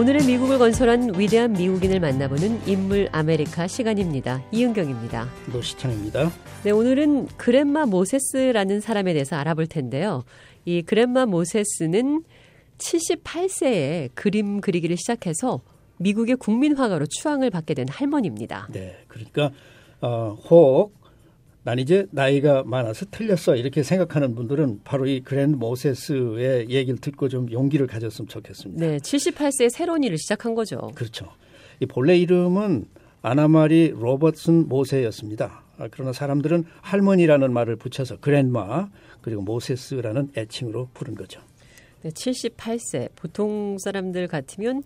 [0.00, 4.42] 오늘의 미국을 건설한 위대한 미국인을 만나보는 인물 아메리카 시간입니다.
[4.50, 5.28] 이은경입니다.
[5.52, 6.32] 노시창입니다.
[6.64, 10.24] 네, 오늘은 그랜마 모세스라는 사람에 대해서 알아볼 텐데요.
[10.64, 12.24] 이 그랜마 모세스는
[12.78, 15.60] 78세에 그림 그리기를 시작해서
[15.98, 18.68] 미국의 국민 화가로 추앙을 받게 된 할머니입니다.
[18.72, 19.50] 네, 그러니까
[20.00, 20.94] 어, 혹,
[21.62, 27.50] 난 이제 나이가 많아서 틀렸어 이렇게 생각하는 분들은 바로 이 그랜마 모세스의 얘기를 듣고 좀
[27.52, 28.86] 용기를 가졌으면 좋겠습니다.
[28.86, 30.78] 네, 78세에 새로운 일을 시작한 거죠.
[30.94, 31.26] 그렇죠.
[31.80, 32.86] 이 본래 이름은
[33.22, 35.62] 아나마리 로버슨 모세였습니다.
[35.78, 38.88] 아, 그러나 사람들은 할머니라는 말을 붙여서 그랜마
[39.20, 41.40] 그리고 모세스라는 애칭으로 부른 거죠.
[42.02, 43.10] 네, 78세.
[43.14, 44.82] 보통 사람들 같으면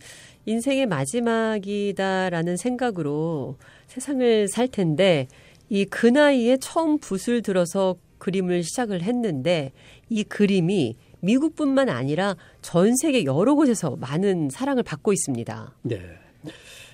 [0.47, 5.28] 인생의 마지막이다라는 생각으로 세상을 살 텐데
[5.70, 9.72] 이 그 나이에 처음 붓을 들어서 그림을 시작을 했는데
[10.08, 15.75] 이 그림이 미국뿐만 아니라 전 세계 여러 곳에서 많은 사랑을 받고 있습니다.
[15.83, 16.00] 네.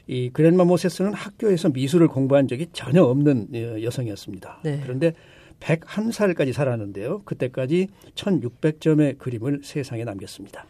[0.06, 4.60] 이 그랜마 모세스는 학교에서 미술을 공부한 적이 전혀 없는 어, 여성이었습니다.
[4.64, 4.80] 네.
[4.82, 5.12] 그런데
[5.60, 7.22] 101살까지 살았는데요.
[7.24, 10.66] 그때까지 1600점의 그림을 세상에 남겼습니다.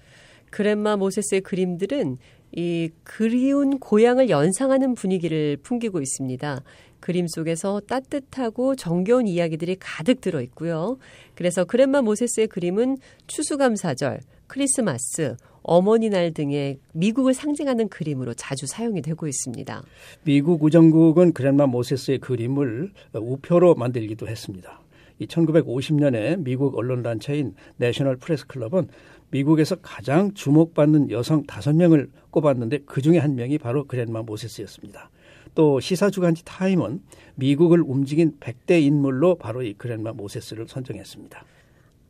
[0.50, 2.18] 그랜마 모세스의 그림들은
[2.52, 6.62] 이 그리운 고향을 연상하는 분위기를 풍기고 있습니다.
[7.00, 10.98] 그림 속에서 따뜻하고 정겨운 이야기들이 가득 들어 있고요.
[11.34, 19.26] 그래서 그랜마 모세스의 그림은 추수감사절, 크리스마스, 어머니 날 등의 미국을 상징하는 그림으로 자주 사용이 되고
[19.26, 19.82] 있습니다.
[20.24, 24.80] 미국 우정국은 그랜마 모세스의 그림을 우표로 만들기도 했습니다.
[25.18, 28.88] 이 1950년에 미국 언론 단체인 내셔널 프레스 클럽은
[29.30, 35.10] 미국에서 가장 주목받는 여성 다섯 명을 꼽았는데 그 중에 한 명이 바로 그랜마 모세스였습니다.
[35.54, 37.02] 또 시사주간지 타임은
[37.34, 41.44] 미국을 움직인 100대 인물로 바로 이 그랜마 모세스를 선정했습니다.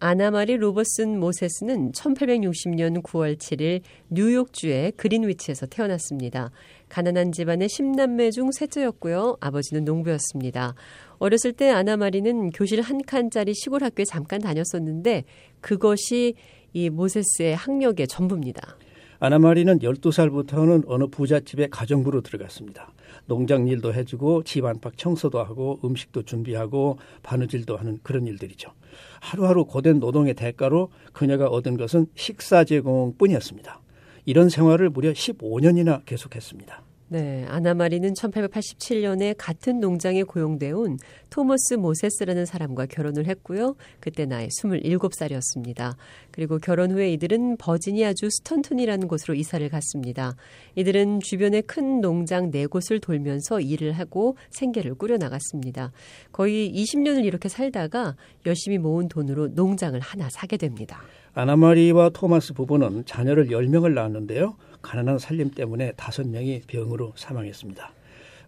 [0.03, 6.51] 아나마리 로버슨 모세스는 1860년 9월 7일 뉴욕주의 그린위치에서 태어났습니다.
[6.89, 9.37] 가난한 집안의 10남매 중 셋째였고요.
[9.41, 10.75] 아버지는 농부였습니다.
[11.19, 15.25] 어렸을 때 아나마리는 교실 한 칸짜리 시골 학교에 잠깐 다녔었는데
[15.61, 16.33] 그것이
[16.73, 18.79] 이 모세스의 학력의 전부입니다.
[19.21, 22.91] 아나마리는 12살부터는 어느 부잣집에 가정부로 들어갔습니다.
[23.27, 28.71] 농장 일도 해주고 집 안팎 청소도 하고 음식도 준비하고 바느질도 하는 그런 일들이죠.
[29.21, 33.81] 하루하루 고된 노동의 대가로 그녀가 얻은 것은 식사 제공뿐이었습니다.
[34.25, 36.90] 이런 생활을 무려 15년이나 계속했습니다.
[37.13, 40.97] 네, 아나마리는 1887년에 같은 농장에 고용돼 온
[41.31, 43.75] 토머스 모세스라는 사람과 결혼을 했고요.
[43.99, 45.97] 그때 나이 27살이었습니다.
[46.31, 50.37] 그리고 결혼 후에 이들은 버지니아주 스턴튼이라는 곳으로 이사를 갔습니다.
[50.77, 55.91] 이들은 주변의 큰 농장 네 곳을 돌면서 일을 하고 생계를 꾸려 나갔습니다.
[56.31, 58.15] 거의 20년을 이렇게 살다가
[58.47, 61.01] 열심히 모은 돈으로 농장을 하나 사게 됩니다.
[61.35, 64.55] 아나마리와 토마스 부부는 자녀를 10명을 낳았는데요.
[64.83, 67.93] 가난한 살림 때문에 다섯 명이 병으로 사망했습니다.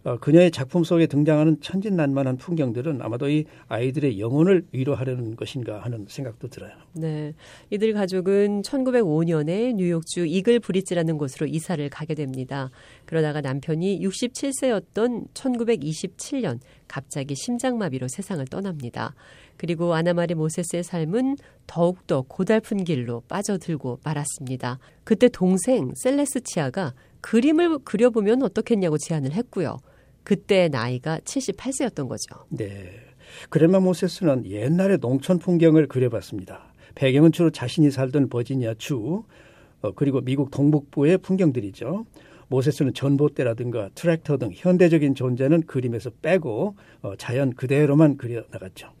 [0.05, 6.49] 어, 그녀의 작품 속에 등장하는 천진난만한 풍경들은 아마도 이 아이들의 영혼을 위로하려는 것인가 하는 생각도
[6.49, 6.71] 들어요.
[6.91, 7.33] 네.
[7.69, 12.69] 이들 가족은 1905년에 뉴욕주 이글 브릿지라는 곳으로 이사를 가게 됩니다.
[13.05, 16.59] 그러다가 남편이 67세였던 1927년
[16.89, 19.15] 갑자기 심장마비로 세상을 떠납니다.
[19.55, 24.79] 그리고 아나마리 모세스의 삶은 더욱더 고달픈 길로 빠져들고 말았습니다.
[25.05, 29.77] 그때 동생 셀레스치아가 그림을 그려보면 어떻겠냐고 제안을 했고요.
[30.23, 32.45] 그때 나이가 78세였던 거죠.
[32.49, 32.91] 네.
[33.49, 36.73] 그랜마 모세스는 옛날의 농촌 풍경을 그려봤습니다.
[36.95, 39.23] 배경은 주로 자신이 살던 버지니아 주,
[39.81, 42.05] 어, 그리고 미국 동북부의 풍경들이죠.
[42.47, 48.91] 모세스는 전봇대라든가 트랙터 등 현대적인 존재는 그림에서 빼고 어, 자연 그대로만 그려 나갔죠.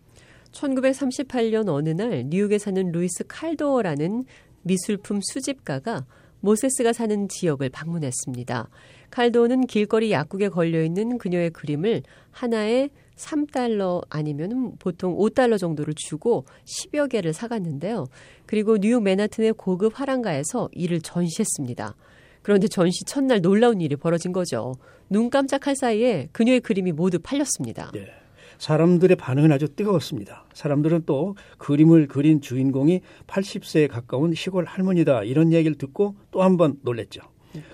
[0.51, 4.25] 1938년 어느 날 뉴욕에 사는 루이스 칼도어라는
[4.63, 6.05] 미술품 수집가가
[6.43, 8.69] 모세스가 사는 지역을 방문했습니다.
[9.09, 17.09] 칼도어는 길거리 약국에 걸려 있는 그녀의 그림을 하나에 3달러 아니면 보통 5달러 정도를 주고 10여
[17.09, 18.07] 개를 사갔는데요.
[18.45, 21.95] 그리고 뉴욕 맨하튼의 고급 화랑가에서 이를 전시했습니다.
[22.41, 24.73] 그런데 전시 첫날 놀라운 일이 벌어진 거죠.
[25.09, 27.91] 눈 깜짝할 사이에 그녀의 그림이 모두 팔렸습니다.
[27.93, 28.22] 네.
[28.63, 30.45] 사람들의 반응은 아주 뜨거웠습니다.
[30.53, 36.77] 사람들은 또 그림을 그린 주인공이 80세에 가까운 시골 할머니다 이런 얘기를 듣고 또 한 번
[36.81, 37.21] 놀랬죠.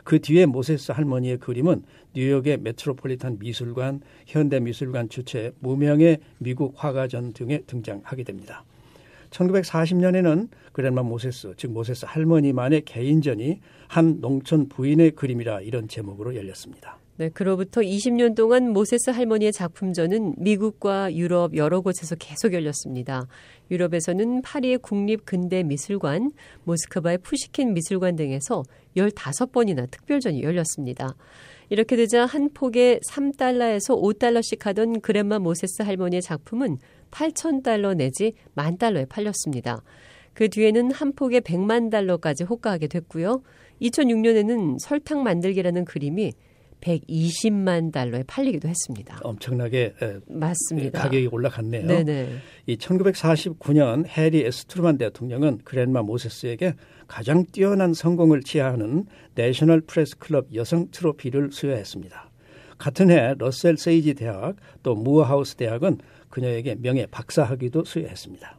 [0.03, 1.83] 그 뒤에 모세스 할머니의 그림은
[2.15, 8.65] 뉴욕의 메트로폴리탄 미술관, 현대미술관 주최 무명의 미국 화가전 등에 등장하게 됩니다.
[9.29, 16.97] 1940년에는 그랜마 모세스, 즉 모세스 할머니만의 개인전이 한 농촌 부인의 그림이라 이런 제목으로 열렸습니다.
[17.19, 23.27] 네, 그로부터 20년 동안 모세스 할머니의 작품전은 미국과 유럽 여러 곳에서 계속 열렸습니다.
[23.69, 26.31] 유럽에서는 파리의 국립 근대 미술관,
[26.63, 28.63] 모스크바의 푸시킨 미술관 등에서
[28.95, 31.13] 15번이나 특별전이 열렸습니다.
[31.69, 36.77] 이렇게 되자 한 폭에 3달러에서 5달러씩 하던 그랜마 모세스 할머니의 작품은
[37.11, 39.83] 8천 달러 내지 만 달러에 팔렸습니다.
[40.33, 43.41] 그 뒤에는 한 폭에 100만 달러까지 호가하게 됐고요.
[43.81, 46.31] 2006년에는 설탕 만들기라는 그림이
[46.81, 49.19] 120만 달러에 팔리기도 했습니다.
[49.23, 49.95] 엄청나게
[50.27, 51.01] 맞습니다.
[51.01, 51.87] 가격이 올라갔네요.
[51.87, 52.29] 네네.
[52.67, 56.75] 이 1949년 해리 에스 트루만 대통령은 그랜마 모세스에게
[57.07, 59.05] 가장 뛰어난 성공을 치하하는
[59.35, 62.29] 내셔널 프레스 클럽 여성 트로피를 수여했습니다.
[62.77, 65.97] 같은 해 러셀 세이지 대학 또 무어하우스 대학은
[66.29, 68.57] 그녀에게 명예 박사학위도 수여했습니다.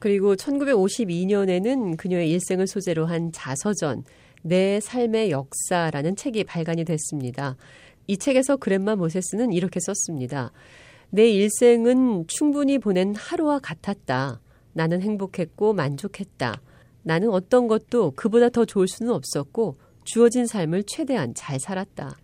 [0.00, 4.04] 그리고 1952년에는 그녀의 일생을 소재로 한 자서전
[4.42, 7.56] 내 삶의 역사라는 책이 발간이 됐습니다.
[8.06, 10.52] 이 책에서 그랜마 모세스는 이렇게 썼습니다.
[11.10, 14.40] 내 일생은 충분히 보낸 하루와 같았다.
[14.72, 16.60] 나는 행복했고 만족했다.
[17.02, 22.16] 나는 어떤 것도 그보다 더 좋을 수는 없었고 주어진 삶을 최대한 잘 살았다.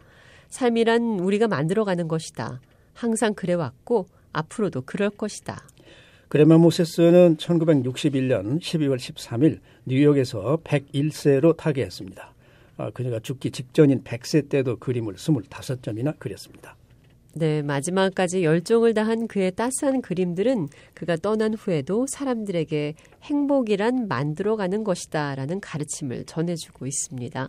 [0.48, 2.60] 삶이란 우리가 만들어가는 것이다.
[2.92, 5.66] 항상 그래왔고 앞으로도 그럴 것이다.
[6.34, 12.34] 그레마 모세스는 1961년 12월 13일 뉴욕에서 101세로 타계했습니다.
[12.76, 16.74] 아, 그녀가 죽기 직전인 100세 때도 그림을 25점이나 그렸습니다.
[17.34, 25.60] 네, 마지막까지 열정을 다한 그의 따스한 그림들은 그가 떠난 후에도 사람들에게 행복이란 만들어가는 것이다 라는
[25.60, 27.48] 가르침을 전해주고 있습니다.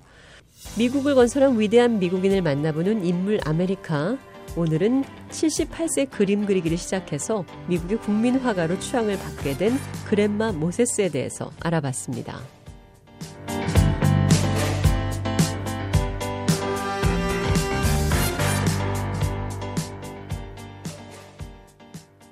[0.78, 4.20] 미국을 건설한 위대한 미국인을 만나보는 인물 아메리카.
[4.58, 9.74] 오늘은 78세 그림 그리기를 시작해서 미국의 국민 화가로 추앙을 받게 된
[10.08, 12.40] 그랜마 모세스에 대해서 알아봤습니다.